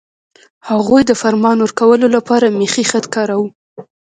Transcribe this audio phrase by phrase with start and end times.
[0.69, 3.49] هغوی د فرمان ورکولو لپاره میخي خط کاراوه.